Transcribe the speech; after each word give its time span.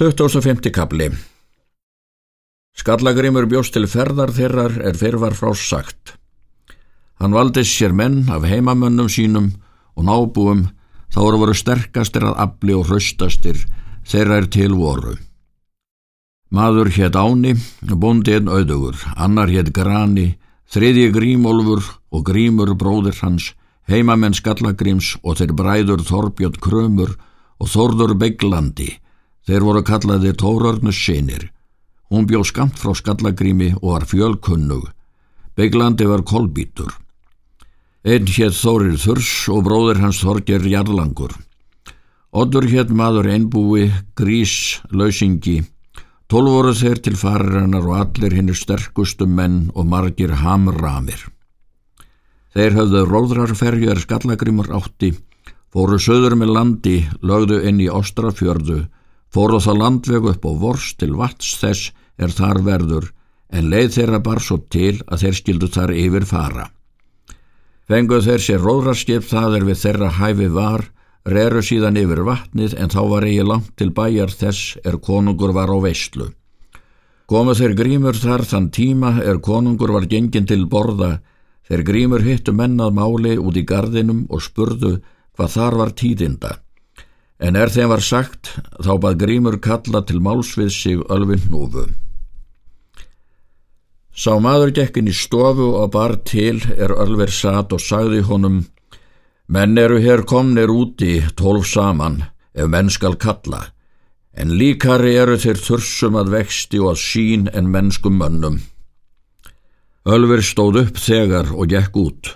25. 0.00 0.70
kapli 0.72 1.10
Skallagrimur 2.72 3.44
bjóst 3.50 3.74
til 3.74 3.84
ferðar 3.84 4.30
þeirrar 4.32 4.78
er 4.88 4.94
fyrrvar 4.96 5.34
frá 5.36 5.50
sagt. 5.52 6.14
Hann 7.20 7.36
valdist 7.36 7.74
sér 7.76 7.92
menn 7.92 8.22
af 8.32 8.46
heimamönnum 8.48 9.10
sínum 9.12 9.50
og 9.92 10.06
nábúum 10.08 10.62
þá 11.12 11.18
eru 11.20 11.40
voru 11.42 11.56
sterkastir 11.60 12.24
að 12.30 12.40
afli 12.46 12.78
og 12.78 12.86
hraustastir 12.88 13.60
þeirra 14.08 14.38
er 14.40 14.48
til 14.56 14.78
voru. 14.78 15.18
Maður 16.48 16.94
hétt 16.96 17.20
Áni, 17.20 17.52
bóndi 17.84 18.38
einn 18.38 18.48
auðugur, 18.48 18.96
annar 19.20 19.52
hétt 19.52 19.68
Grani, 19.76 20.38
þriðji 20.72 21.12
Grímolfur 21.12 21.84
og 22.08 22.24
Grímur 22.24 22.72
bróðir 22.72 23.20
hans, 23.20 23.52
heimamenn 23.84 24.32
Skallagrims 24.32 25.18
og 25.20 25.36
þeir 25.42 25.52
bræður 25.60 26.08
Þorbjörn 26.08 26.56
Krömur 26.56 27.16
og 27.60 27.68
Þorður 27.68 28.16
Begglandi, 28.16 28.94
Þeir 29.50 29.64
voru 29.66 29.80
kallaði 29.82 30.30
Tórarnus 30.38 30.94
sinir. 30.94 31.48
Hún 32.06 32.28
bjó 32.30 32.44
skamt 32.46 32.76
frá 32.78 32.92
skallagrími 32.94 33.72
og 33.80 33.96
var 33.96 34.04
fjölkunnug. 34.06 34.84
Beiglandi 35.58 36.06
var 36.06 36.22
kolbítur. 36.22 36.92
Einn 38.06 38.30
hétt 38.30 38.54
Þórir 38.54 38.94
Þurs 39.02 39.32
og 39.50 39.64
bróður 39.66 39.98
hans 40.04 40.20
Þorger 40.22 40.68
Jarlangur. 40.70 41.34
Oddur 42.30 42.68
hétt 42.70 42.92
maður 42.94 43.26
einbúi, 43.32 43.88
grís, 44.14 44.78
lausingi. 44.94 45.64
Tólf 46.30 46.54
voru 46.54 46.76
þeir 46.78 47.02
til 47.02 47.18
faririnnar 47.18 47.90
og 47.90 47.98
allir 48.04 48.38
hinnu 48.38 48.54
sterkustu 48.54 49.26
menn 49.26 49.72
og 49.74 49.90
margir 49.90 50.36
hamramir. 50.44 51.26
Þeir 52.54 52.78
höfðu 52.78 53.02
róðrarferjar 53.10 53.98
skallagrímur 54.06 54.70
átti, 54.78 55.10
fóru 55.74 55.98
söður 55.98 56.38
með 56.38 56.54
landi, 56.54 56.96
lögðu 57.18 57.64
inn 57.66 57.82
í 57.82 57.90
Óstrafjörðu, 57.90 58.84
fóru 59.34 59.60
það 59.62 59.80
landveg 59.82 60.28
upp 60.32 60.44
á 60.46 60.52
vors 60.64 60.92
til 60.98 61.14
vats 61.18 61.56
þess 61.60 61.92
er 62.18 62.34
þar 62.34 62.62
verður 62.66 63.10
en 63.50 63.70
leið 63.70 63.94
þeirra 63.96 64.20
bar 64.22 64.40
svo 64.42 64.60
til 64.70 65.00
að 65.06 65.24
þeir 65.24 65.38
skildu 65.40 65.68
þar 65.74 65.92
yfir 65.94 66.26
fara. 66.26 66.66
Fenguð 67.90 68.26
þeir 68.28 68.42
sér 68.44 68.60
róðrarskip 68.62 69.24
það 69.26 69.56
er 69.58 69.64
við 69.66 69.80
þeirra 69.80 70.10
hæfi 70.20 70.50
var, 70.54 70.84
reru 71.26 71.62
síðan 71.62 71.98
yfir 71.98 72.22
vatnið 72.26 72.76
en 72.78 72.92
þá 72.92 73.00
var 73.10 73.26
eigi 73.26 73.46
langt 73.46 73.72
til 73.76 73.90
bæjar 73.94 74.30
þess 74.30 74.76
er 74.86 75.00
konungur 75.02 75.54
var 75.56 75.72
á 75.74 75.78
veistlu. 75.82 76.30
Komu 77.30 77.54
þeir 77.54 77.74
grímur 77.78 78.16
þar 78.18 78.42
þann 78.46 78.70
tíma 78.74 79.16
er 79.22 79.38
konungur 79.42 79.92
var 79.94 80.06
gengin 80.10 80.46
til 80.46 80.64
borða, 80.70 81.20
þeir 81.66 81.82
grímur 81.86 82.24
hittu 82.26 82.54
mennað 82.54 82.96
máli 82.96 83.36
út 83.38 83.58
í 83.58 83.66
gardinum 83.66 84.24
og 84.30 84.42
spurðu 84.42 84.96
hvað 85.34 85.54
þar 85.54 85.78
var 85.82 85.92
tíðinda. 85.94 86.56
En 87.40 87.56
er 87.56 87.72
þeim 87.72 87.88
var 87.88 88.04
sagt, 88.04 88.52
þá 88.84 88.92
bað 89.00 89.20
Grímur 89.22 89.56
kalla 89.64 90.02
til 90.04 90.20
málsvið 90.20 90.70
sig 90.76 91.04
ölfinn 91.08 91.48
núfu. 91.52 91.86
Sá 94.12 94.34
maður 94.42 94.74
gekkin 94.76 95.08
í 95.08 95.14
stofu 95.16 95.70
og 95.80 95.92
bar 95.94 96.18
til 96.28 96.58
er 96.76 96.92
ölver 96.92 97.30
satt 97.32 97.72
og 97.72 97.80
sagði 97.80 98.20
honum, 98.28 98.58
menn 99.48 99.78
eru 99.80 99.96
hér 100.04 100.26
komnir 100.28 100.68
úti 100.68 101.22
tólf 101.38 101.70
saman, 101.70 102.18
ef 102.52 102.68
menn 102.68 102.90
skal 102.92 103.16
kalla, 103.16 103.62
en 104.36 104.52
líkari 104.60 105.14
eru 105.16 105.38
þeir 105.40 105.62
þursum 105.64 106.18
að 106.20 106.34
vexti 106.34 106.82
og 106.82 106.92
að 106.92 107.00
sín 107.06 107.48
en 107.56 107.70
mennskum 107.72 108.20
mönnum. 108.20 108.60
Ölver 110.04 110.44
stóð 110.44 110.82
upp 110.82 111.00
þegar 111.00 111.54
og 111.56 111.72
gekk 111.72 111.96
út, 112.02 112.34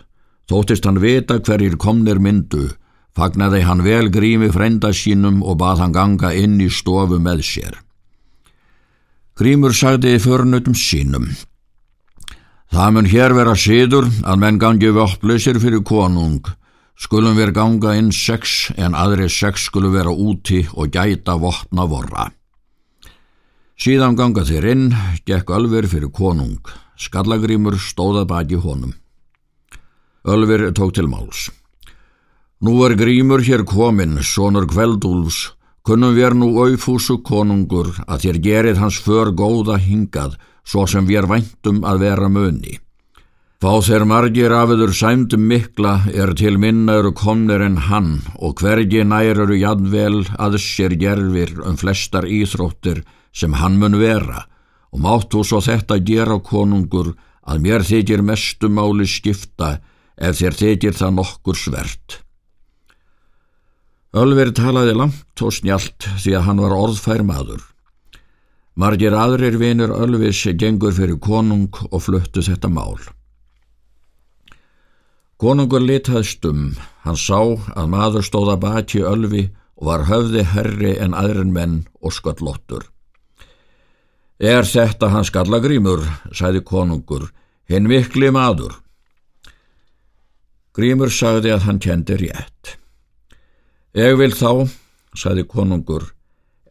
þóttist 0.48 0.88
hann 0.88 1.02
vita 1.04 1.36
hverjir 1.44 1.76
komnir 1.76 2.22
myndu, 2.22 2.70
Fagnaði 3.14 3.62
hann 3.62 3.84
vel 3.86 4.10
grími 4.10 4.50
frenda 4.50 4.90
sínum 4.90 5.42
og 5.46 5.60
bað 5.62 5.84
hann 5.84 5.94
ganga 5.94 6.32
inn 6.34 6.58
í 6.58 6.66
stofu 6.66 7.20
með 7.22 7.44
sér. 7.46 7.76
Grímur 9.38 9.74
sagði 9.74 10.16
förnutum 10.22 10.74
sínum. 10.74 11.28
Það 12.74 12.90
mun 12.94 13.06
hér 13.10 13.34
vera 13.34 13.54
síður 13.54 14.08
að 14.26 14.40
menn 14.42 14.58
gangi 14.58 14.90
vöpplusir 14.94 15.60
fyrir 15.62 15.84
konung. 15.86 16.42
Skulum 16.98 17.38
við 17.38 17.52
ganga 17.54 17.94
inn 17.98 18.10
sex 18.14 18.70
en 18.74 18.94
aðri 18.98 19.28
sex 19.30 19.68
skulum 19.68 19.94
vera 19.94 20.10
úti 20.10 20.64
og 20.74 20.90
gæta 20.94 21.38
vopna 21.38 21.86
vorra. 21.90 22.28
Síðan 23.78 24.14
ganga 24.18 24.42
þeir 24.46 24.70
inn, 24.70 24.86
gekk 25.26 25.50
Ölver 25.54 25.86
fyrir 25.90 26.10
konung. 26.14 26.62
Skallagrímur 26.98 27.78
stóða 27.78 28.22
baki 28.26 28.58
honum. 28.62 28.94
Ölver 30.26 30.70
tók 30.74 30.94
til 30.94 31.10
máls. 31.10 31.50
Nú 32.64 32.78
er 32.86 32.94
grímur 32.96 33.42
hér 33.44 33.60
komin, 33.68 34.22
sonur 34.24 34.64
kveldúlfs, 34.64 35.50
kunnum 35.84 36.14
við 36.16 36.36
nú 36.40 36.46
auðfúsu 36.62 37.18
konungur 37.20 37.90
að 38.06 38.22
þér 38.24 38.38
gerið 38.46 38.80
hans 38.80 39.00
för 39.04 39.34
góða 39.36 39.76
hingað, 39.84 40.38
svo 40.64 40.86
sem 40.88 41.04
við 41.04 41.18
er 41.20 41.28
væntum 41.28 41.82
að 41.84 42.00
vera 42.06 42.30
möni. 42.32 42.78
Fá 43.60 43.84
þeir 43.84 44.06
margir 44.08 44.56
afiður 44.56 44.96
sæmdum 44.96 45.44
mikla 45.50 45.92
er 46.08 46.32
til 46.40 46.56
minna 46.56 46.96
eru 47.02 47.12
komnir 47.12 47.60
en 47.68 47.76
hann 47.90 48.10
og 48.40 48.56
hvergi 48.56 49.04
nær 49.12 49.44
eru 49.44 49.60
jadvel 49.60 50.24
að 50.40 50.56
sér 50.64 50.96
gerfir 50.96 51.52
um 51.68 51.76
flestar 51.76 52.24
íþróttir 52.24 53.04
sem 53.32 53.60
hann 53.60 53.76
mun 53.76 54.00
vera 54.00 54.46
og 54.88 55.04
máttu 55.04 55.44
svo 55.44 55.60
þetta 55.60 56.00
gera 56.00 56.40
konungur 56.40 57.12
að 57.44 57.64
mér 57.68 57.84
þykir 57.84 58.24
mestumáli 58.24 59.04
skipta 59.04 59.74
ef 60.16 60.40
þér 60.40 60.62
þykir 60.64 61.02
það 61.04 61.18
nokkur 61.20 61.66
svert. 61.66 62.23
Ölver 64.14 64.52
talaði 64.54 64.92
langt 64.94 65.42
og 65.42 65.50
snjált 65.56 66.06
því 66.22 66.36
að 66.38 66.44
hann 66.46 66.60
var 66.62 66.74
orðfær 66.76 67.24
maður. 67.26 67.64
Margir 68.78 69.14
aðrir 69.18 69.56
vinur 69.58 69.90
Ölvis 69.94 70.44
gengur 70.58 70.94
fyrir 70.94 71.18
konung 71.18 71.74
og 71.90 72.02
fluttu 72.02 72.42
þetta 72.46 72.70
mál. 72.70 72.98
Konungur 75.38 75.82
litaðst 75.82 76.46
um, 76.46 76.76
hann 77.02 77.18
sá 77.18 77.40
að 77.74 77.90
maður 77.90 78.26
stóða 78.26 78.54
baki 78.62 79.02
Ölvi 79.02 79.48
og 79.74 79.88
var 79.90 80.06
höfði 80.06 80.46
herri 80.52 80.94
en 81.02 81.18
aðrin 81.18 81.50
menn 81.54 81.76
og 81.98 82.14
sköllottur. 82.14 82.86
Er 84.38 84.62
þetta 84.62 85.10
hans 85.10 85.32
skallagrímur, 85.34 86.06
sæði 86.30 86.62
konungur, 86.62 87.32
hinn 87.66 87.90
vikli 87.90 88.30
maður. 88.30 88.78
Grímur 90.74 91.10
sagði 91.10 91.54
að 91.54 91.66
hann 91.66 91.82
kendi 91.82 92.22
rétt. 92.22 92.76
Ég 93.94 94.16
vil 94.18 94.32
þá, 94.34 94.66
sagði 95.14 95.44
konungur, 95.46 96.08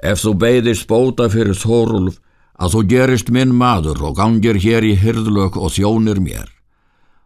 ef 0.04 0.20
þú 0.20 0.32
beðist 0.42 0.90
bóta 0.90 1.30
fyrir 1.32 1.56
Þórulf 1.56 2.18
að 2.60 2.74
þú 2.74 2.82
gerist 2.92 3.30
minn 3.32 3.54
maður 3.56 4.02
og 4.10 4.18
gangir 4.18 4.60
hér 4.60 4.84
í 4.84 4.98
hyrðlög 5.00 5.56
og 5.56 5.72
þjónir 5.72 6.20
mér. 6.20 6.50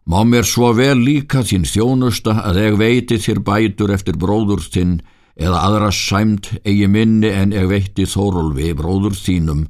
Má 0.06 0.22
mér 0.22 0.46
svo 0.46 0.69
vel 0.78 1.02
líka 1.02 1.41
þín 1.41 1.66
þjónusta 1.66 2.36
að 2.46 2.59
ég 2.62 2.78
veiti 2.78 3.18
þér 3.25 3.41
bætur 3.50 3.96
eftir 3.96 4.19
bróður 4.22 4.62
þinn 4.69 5.00
eða 5.34 5.63
aðra 5.66 5.90
sæmt 5.90 6.52
eigi 6.62 6.86
minni 6.86 7.34
en 7.34 7.57
ég 7.57 7.66
veitti 7.74 8.06
Þórulfi 8.06 8.75
bróður 8.78 9.18
þínum 9.18 9.66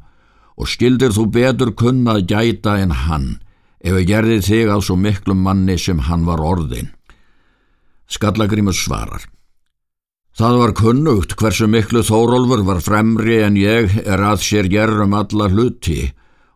og 0.59 0.67
skildir 0.67 1.15
þú 1.15 1.29
betur 1.39 1.71
kunna 1.71 2.17
að 2.17 2.27
gæta 2.33 2.75
en 2.83 2.91
hann 2.91 3.31
ef 3.79 3.95
ég 3.95 4.11
gerði 4.11 4.43
þig 4.43 4.75
á 4.75 4.77
svo 4.83 4.99
miklum 4.99 5.39
manni 5.47 5.79
sem 5.79 6.03
hann 6.11 6.27
var 6.27 6.43
orðin. 6.43 6.91
Skallagrimur 8.11 8.75
svarar. 8.75 9.23
Það 10.37 10.57
var 10.61 10.71
kunnugt 10.77 11.31
hversu 11.33 11.65
miklu 11.65 12.03
Þórólfur 12.05 12.61
var 12.67 12.77
fremri 12.85 13.39
en 13.41 13.55
ég 13.57 13.95
er 14.03 14.21
að 14.21 14.43
sér 14.45 14.67
gerrum 14.69 15.15
alla 15.17 15.47
hluti 15.49 16.11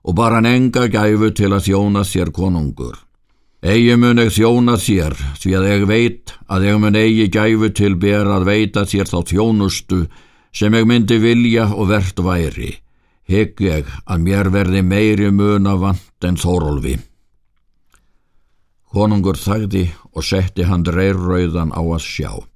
og 0.06 0.14
bara 0.20 0.38
hann 0.38 0.50
enga 0.50 0.84
gæfu 0.86 1.32
til 1.34 1.50
að 1.50 1.66
þjóna 1.66 2.04
þér 2.06 2.30
konungur. 2.36 3.00
Egi 3.66 3.96
mun 3.98 4.22
ég 4.22 4.30
þjóna 4.36 4.76
þér 4.78 5.18
því 5.42 5.56
að 5.58 5.66
ég 5.72 5.88
veit 5.90 6.34
að 6.46 6.68
ég 6.68 6.78
mun 6.84 7.00
eigi 7.02 7.26
gæfu 7.34 7.72
til 7.82 7.98
ber 7.98 8.30
að 8.30 8.46
veita 8.52 8.86
þér 8.86 9.10
þá 9.10 9.18
þjónustu 9.34 10.00
sem 10.54 10.78
ég 10.78 10.86
myndi 10.86 11.18
vilja 11.18 11.72
og 11.74 11.90
verðt 11.90 12.22
væri. 12.22 12.72
Hegg 13.26 13.66
ég 13.66 13.90
að 14.06 14.24
mér 14.28 14.52
verði 14.54 14.86
meiri 14.86 15.34
mun 15.34 15.66
af 15.66 15.82
vant 15.82 16.30
en 16.30 16.38
Þórólfi. 16.38 17.00
Konungur 18.94 19.42
þagði 19.42 19.88
og 20.14 20.22
setti 20.22 20.70
hann 20.70 20.86
reyrrauðan 20.86 21.74
á 21.74 21.82
að 21.82 22.02
sjá. 22.06 22.51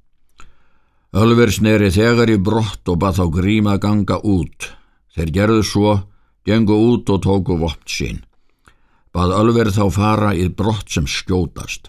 Ölver 1.15 1.47
sneri 1.47 1.93
þegar 1.95 2.27
í 2.33 2.35
brott 2.43 2.89
og 2.91 2.99
bað 2.99 3.21
þá 3.21 3.25
gríma 3.37 3.77
ganga 3.79 4.17
út. 4.19 4.67
Þeir 5.15 5.29
gerðu 5.37 5.63
svo, 5.63 5.93
gengu 6.43 6.75
út 6.91 7.07
og 7.13 7.21
tóku 7.23 7.55
vopt 7.61 7.87
sín. 7.87 8.19
Bað 9.15 9.31
Ölver 9.37 9.71
þá 9.71 9.85
fara 9.95 10.33
í 10.35 10.49
brott 10.51 10.91
sem 10.91 11.07
skjótast. 11.07 11.87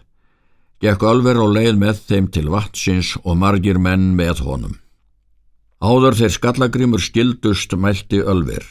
Gekk 0.79 1.03
Ölver 1.11 1.43
á 1.43 1.47
leið 1.51 1.75
með 1.83 2.05
þeim 2.07 2.31
til 2.31 2.47
vatsins 2.55 3.17
og 3.25 3.41
margir 3.43 3.83
menn 3.83 4.13
með 4.15 4.45
honum. 4.47 4.79
Áður 5.83 6.21
þeir 6.23 6.35
skallagrimur 6.39 7.03
skildust 7.03 7.75
mælti 7.75 8.23
Ölver. 8.23 8.63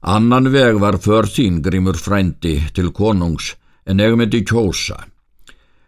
Annan 0.00 0.48
veg 0.48 0.80
var 0.80 0.96
för 0.96 1.28
þín 1.28 1.60
grimur 1.60 2.00
frændi 2.00 2.56
til 2.72 2.88
konungs 2.90 3.52
en 3.84 4.00
ég 4.00 4.16
myndi 4.16 4.46
kjósa. 4.48 4.96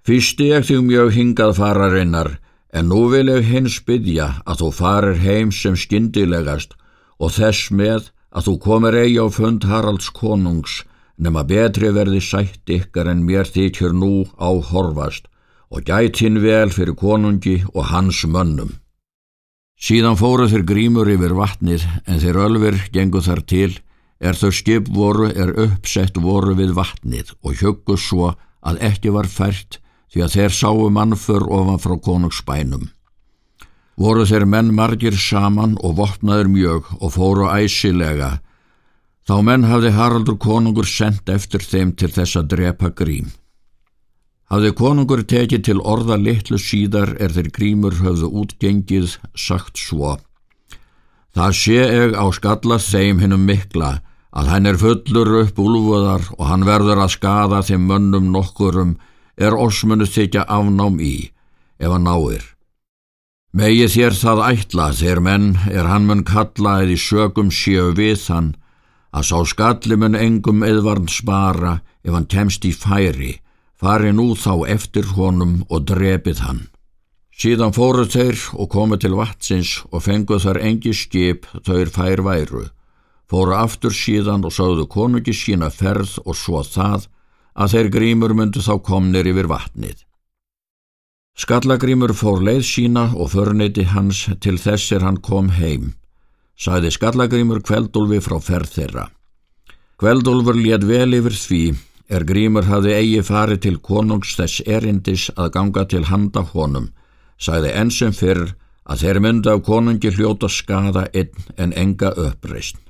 Fyrsti 0.05 0.53
þig 0.61 0.85
mjög 0.85 1.15
hingað 1.17 1.57
fararinnar 1.57 2.37
En 2.75 2.89
nú 2.91 3.05
vil 3.13 3.31
ég 3.31 3.47
hins 3.47 3.77
byggja 3.87 4.27
að 4.43 4.65
þú 4.65 4.71
farir 4.75 5.21
heim 5.23 5.53
sem 5.55 5.77
skindilegast 5.79 6.75
og 7.23 7.37
þess 7.37 7.71
með 7.71 8.11
að 8.35 8.49
þú 8.49 8.55
komir 8.65 8.97
eigi 8.99 9.21
á 9.23 9.27
fund 9.31 9.67
Haralds 9.71 10.11
konungs 10.11 10.81
nema 11.17 11.45
betri 11.47 11.93
verði 11.95 12.19
sætt 12.19 12.71
ykkar 12.77 13.13
en 13.13 13.23
mér 13.29 13.47
þykjur 13.47 13.95
nú 13.95 14.25
á 14.35 14.51
horfast 14.71 15.31
og 15.71 15.87
gætin 15.87 16.41
vel 16.43 16.71
fyrir 16.75 16.99
konungi 16.99 17.61
og 17.75 17.87
hans 17.93 18.25
mönnum. 18.27 18.75
Síðan 19.79 20.19
fóru 20.19 20.49
þeir 20.51 20.67
grímur 20.67 21.11
yfir 21.11 21.35
vatnið 21.39 21.87
en 22.07 22.21
þeir 22.23 22.41
ölfur 22.47 22.79
gengu 22.95 23.23
þar 23.23 23.43
til 23.47 23.71
er 24.19 24.39
þau 24.39 24.51
skip 24.55 24.91
voru 24.91 25.31
er 25.31 25.55
uppsett 25.67 26.19
voru 26.19 26.55
við 26.59 26.75
vatnið 26.75 27.35
og 27.43 27.59
hjöggu 27.59 27.99
svo 27.99 28.35
að 28.65 28.83
ekki 28.91 29.15
var 29.15 29.31
fært 29.31 29.81
því 30.15 30.23
að 30.23 30.35
þeir 30.37 30.53
sáu 30.55 30.91
mannför 30.95 31.45
ofan 31.51 31.81
frá 31.83 31.95
konungsbænum. 31.99 32.85
Voru 33.99 34.23
þeir 34.27 34.45
menn 34.47 34.71
margir 34.75 35.17
saman 35.19 35.75
og 35.83 35.97
vopnaður 35.99 36.51
mjög 36.51 36.91
og 37.01 37.15
fóru 37.15 37.49
æsilega. 37.51 38.39
Þá 39.27 39.37
menn 39.43 39.67
hafði 39.67 39.91
Haraldur 39.97 40.39
konungur 40.39 40.87
sendt 40.87 41.31
eftir 41.31 41.63
þeim 41.67 41.95
til 41.99 42.13
þess 42.15 42.39
að 42.39 42.51
drepa 42.55 42.91
grím. 42.95 43.33
Hafði 44.53 44.71
konungur 44.79 45.25
tekið 45.27 45.63
til 45.67 45.81
orða 45.81 46.19
litlu 46.21 46.61
síðar 46.63 47.17
er 47.19 47.35
þeir 47.35 47.51
grímur 47.57 47.97
höfðu 47.99 48.31
útgengið 48.43 49.17
sagt 49.35 49.81
svo. 49.83 50.19
Það 51.35 51.57
sé 51.59 51.79
eg 51.83 52.15
á 52.15 52.27
skalla 52.31 52.79
þeim 52.79 53.23
hinnum 53.25 53.47
mikla 53.49 53.97
að 54.31 54.51
hann 54.53 54.71
er 54.71 54.79
fullur 54.79 55.33
upp 55.41 55.59
úlfuðar 55.59 56.29
og 56.37 56.45
hann 56.47 56.67
verður 56.69 57.03
að 57.03 57.17
skada 57.17 57.63
þeim 57.67 57.89
mönnum 57.91 58.31
nokkurum 58.35 58.95
er 59.37 59.55
osmunu 59.57 60.07
þykja 60.07 60.45
afnám 60.49 61.01
í, 61.01 61.31
ef 61.79 61.91
hann 61.91 62.07
náir. 62.07 62.45
Megið 63.55 63.93
þér 63.95 64.17
það 64.19 64.41
ætla 64.49 64.85
þegar 64.99 65.21
menn 65.23 65.49
er 65.71 65.87
hann 65.87 66.07
mun 66.09 66.25
kalla 66.27 66.81
eða 66.83 66.95
í 66.97 66.99
sögum 66.99 67.53
séu 67.55 67.93
við 67.95 68.27
hann 68.33 68.55
að 69.15 69.29
sá 69.29 69.39
skalli 69.47 69.99
mun 69.99 70.19
engum 70.19 70.65
eðvarn 70.67 71.07
spara 71.07 71.77
ef 72.03 72.13
hann 72.17 72.27
kemst 72.27 72.67
í 72.67 72.73
færi, 72.75 73.37
fari 73.79 74.11
nú 74.11 74.33
þá 74.35 74.67
eftir 74.75 75.07
honum 75.15 75.61
og 75.71 75.87
drepið 75.87 76.43
hann. 76.43 76.65
Síðan 77.35 77.75
fóru 77.75 78.09
þeir 78.11 78.39
og 78.59 78.71
komu 78.75 78.99
til 78.99 79.15
vatsins 79.19 79.81
og 79.91 80.03
fengu 80.03 80.39
þar 80.43 80.61
engi 80.63 80.93
skip 80.95 81.47
þauður 81.67 81.91
fær 81.95 82.23
væru, 82.27 82.65
fóru 83.31 83.55
aftur 83.59 83.95
síðan 83.95 84.47
og 84.47 84.55
sáðu 84.55 84.87
konungi 84.91 85.35
sína 85.35 85.71
ferð 85.71 86.19
og 86.27 86.39
svo 86.39 86.63
það 86.67 87.07
að 87.55 87.75
þeir 87.75 87.89
grímur 87.97 88.35
myndu 88.35 88.63
þá 88.65 88.75
komnir 88.83 89.29
yfir 89.31 89.49
vatnið. 89.51 90.03
Skallagrímur 91.35 92.15
fór 92.15 92.45
leið 92.47 92.63
sína 92.67 93.09
og 93.19 93.33
förniti 93.33 93.83
hans 93.91 94.29
til 94.41 94.55
þessir 94.59 95.03
hann 95.03 95.19
kom 95.19 95.49
heim, 95.57 95.95
sagði 96.55 96.93
Skallagrímur 96.95 97.63
kveldulvi 97.67 98.21
frá 98.23 98.39
ferð 98.39 98.71
þeirra. 98.77 99.09
Kveldulfur 99.99 100.59
létt 100.59 100.87
vel 100.87 101.17
yfir 101.19 101.35
því 101.35 101.63
er 102.15 102.27
grímur 102.29 102.69
hafði 102.69 102.95
eigi 102.99 103.25
farið 103.27 103.61
til 103.67 103.81
konungs 103.83 104.37
þess 104.39 104.63
erindis 104.67 105.27
að 105.35 105.51
ganga 105.57 105.85
til 105.91 106.05
handa 106.11 106.45
honum, 106.53 106.91
sagði 107.39 107.75
ensum 107.83 108.15
fyrr 108.15 108.55
að 108.85 109.03
þeir 109.03 109.21
myndu 109.25 109.51
af 109.55 109.63
konungi 109.67 110.13
hljóta 110.15 110.51
skada 110.51 111.09
einn 111.15 111.51
en 111.57 111.73
enga 111.73 112.13
uppreist. 112.15 112.84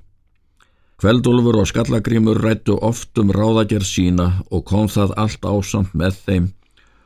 Kveldúlfur 1.03 1.59
og 1.59 1.67
Skallagrímur 1.69 2.39
rættu 2.43 2.77
oft 2.79 3.19
um 3.19 3.33
ráðagerð 3.35 3.89
sína 3.89 4.29
og 4.51 4.65
kom 4.69 4.87
það 4.89 5.17
allt 5.19 5.43
ásamt 5.43 5.95
með 5.95 6.21
þeim, 6.27 6.47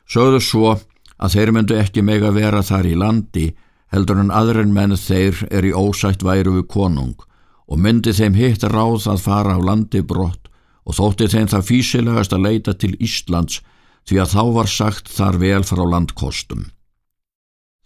sögðu 0.04 0.42
svo 0.44 0.74
að 1.18 1.34
þeir 1.34 1.52
myndu 1.56 1.78
ekki 1.78 2.04
meg 2.04 2.26
að 2.26 2.38
vera 2.42 2.62
þar 2.62 2.90
í 2.90 2.98
landi 2.98 3.46
heldur 3.92 4.20
en 4.20 4.34
aðren 4.34 4.74
menn 4.76 4.96
þeir 4.96 5.40
er 5.50 5.64
í 5.64 5.72
ósætt 5.72 6.22
væru 6.22 6.58
við 6.58 6.68
konung 6.74 7.16
og 7.68 7.80
myndi 7.80 8.12
þeim 8.16 8.36
hitt 8.36 8.64
ráð 8.64 9.08
að 9.12 9.24
fara 9.24 9.56
á 9.56 9.60
landi 9.60 10.04
brott 10.04 10.48
og 10.88 10.96
þótti 10.96 11.28
þeim 11.32 11.48
það 11.52 11.68
físilegast 11.68 12.32
að 12.32 12.44
leita 12.46 12.74
til 12.74 12.94
Íslands 12.96 13.60
því 14.08 14.20
að 14.22 14.34
þá 14.34 14.42
var 14.56 14.70
sagt 14.72 15.10
þar 15.12 15.36
vel 15.42 15.64
frá 15.68 15.84
landkostum. 15.84 16.68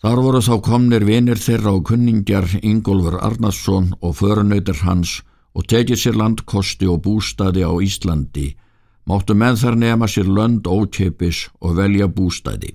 Þar 0.02 0.20
voru 0.22 0.40
þá 0.42 0.54
komnir 0.66 1.04
vinir 1.06 1.38
þeirra 1.38 1.74
og 1.76 1.84
kunningjar 1.90 2.46
Ingólfur 2.62 3.18
Arnarsson 3.22 3.92
og 4.00 4.16
förunautir 4.18 4.82
hans 4.82 5.20
og 5.52 5.66
tekið 5.68 6.00
sér 6.00 6.18
landkosti 6.18 6.88
og 6.88 7.02
bústaði 7.04 7.64
á 7.66 7.72
Íslandi, 7.84 8.52
máttu 9.08 9.34
menn 9.34 9.58
þar 9.58 9.76
nema 9.76 10.08
sér 10.08 10.30
lönd 10.30 10.66
ókeipis 10.66 11.48
og 11.60 11.76
velja 11.80 12.08
bústaði. 12.08 12.74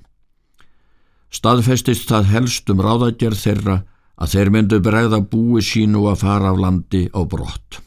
Staðfestist 1.34 2.08
það 2.10 2.32
helst 2.34 2.70
um 2.72 2.82
ráðagerð 2.84 3.42
þeirra 3.42 3.78
að 4.18 4.32
þeir 4.34 4.54
myndu 4.54 4.80
bregða 4.84 5.20
búi 5.22 5.62
sínu 5.62 6.06
að 6.12 6.24
fara 6.24 6.54
af 6.54 6.62
landi 6.62 7.04
á 7.14 7.22
brott. 7.28 7.82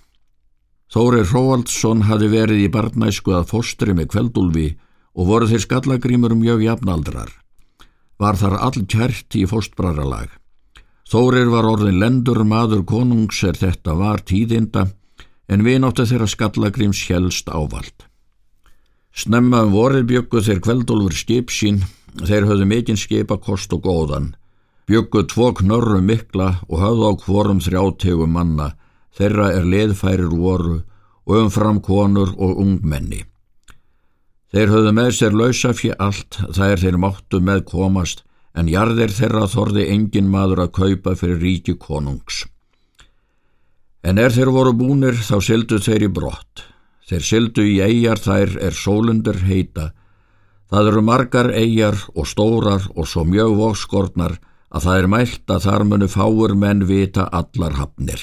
Þóri 0.91 1.23
Róaldsson 1.23 2.07
hafi 2.09 2.27
verið 2.31 2.65
í 2.65 2.73
barnæsku 2.75 3.35
að 3.37 3.49
fóstri 3.53 3.95
með 3.95 4.11
kveldulvi 4.15 4.69
og 5.15 5.29
voru 5.29 5.47
þeir 5.51 5.63
skallagrímur 5.67 6.35
mjög 6.35 6.65
jafnaldrar. 6.67 7.31
Var 8.19 8.37
þar 8.37 8.59
all 8.59 8.85
kært 8.91 9.39
í 9.39 9.47
fóstbraralag. 9.49 10.40
Þórir 11.11 11.49
var 11.51 11.67
orðin 11.67 11.99
lendur 11.99 12.45
maður 12.47 12.85
konungs 12.87 13.41
er 13.43 13.57
þetta 13.59 13.97
var 13.99 14.21
tíðinda 14.23 14.85
en 15.51 15.65
vináttu 15.67 16.05
þeirra 16.07 16.29
skallagrims 16.31 17.01
helst 17.09 17.51
ávald. 17.51 18.05
Snemma 19.11 19.65
um 19.67 19.73
vorið 19.75 20.07
byggu 20.13 20.43
þeir 20.47 20.61
kveldólfur 20.63 21.17
skip 21.19 21.51
sín, 21.51 21.81
þeir 22.15 22.47
höfðu 22.47 22.69
mikinn 22.71 23.01
skipakost 23.01 23.75
og 23.75 23.83
góðan. 23.89 24.29
Byggu 24.87 25.25
tvo 25.33 25.51
knörru 25.59 25.99
mikla 25.99 26.61
og 26.69 26.79
höfðu 26.79 27.11
á 27.11 27.13
hvorum 27.25 27.59
þrjáttegum 27.65 28.31
manna, 28.39 28.71
þeirra 29.11 29.51
er 29.59 29.67
leðfærir 29.67 30.31
voru 30.31 30.79
og 31.27 31.37
umfram 31.43 31.83
konur 31.83 32.31
og 32.39 32.63
ungmenni. 32.63 33.25
Þeir 34.55 34.71
höfðu 34.77 34.95
með 34.95 35.11
sér 35.19 35.35
lausa 35.35 35.75
fyrir 35.75 35.99
allt, 35.99 36.39
er 36.55 36.79
þeir 36.79 37.03
máttu 37.03 37.43
með 37.43 37.67
komast, 37.67 38.23
en 38.55 38.71
jarðir 38.71 39.13
þeirra 39.15 39.47
þorði 39.51 39.87
engin 39.95 40.31
maður 40.31 40.65
að 40.65 40.75
kaupa 40.79 41.15
fyrir 41.19 41.41
ríki 41.43 41.77
konungs. 41.79 42.45
En 44.03 44.19
er 44.19 44.33
þeir 44.33 44.51
voru 44.55 44.73
búnir 44.75 45.19
þá 45.21 45.37
syldu 45.45 45.79
þeir 45.83 46.07
í 46.09 46.13
brott. 46.19 46.65
Þeir 47.11 47.25
syldu 47.27 47.65
í 47.67 47.81
eigjar 47.85 48.21
þær 48.23 48.57
er 48.69 48.77
sólundur 48.77 49.41
heita. 49.45 49.91
Það 50.71 50.93
eru 50.93 51.03
margar 51.03 51.51
eigjar 51.53 51.99
og 52.15 52.29
stórar 52.31 52.87
og 52.95 53.09
svo 53.11 53.27
mjög 53.27 53.57
vokskortnar 53.59 54.39
að 54.71 54.85
það 54.87 54.99
er 54.99 55.09
mælt 55.15 55.51
að 55.51 55.65
þar 55.67 55.85
munu 55.91 56.09
fáur 56.09 56.55
menn 56.55 56.87
vita 56.87 57.27
allar 57.27 57.75
hafnir. 57.81 58.23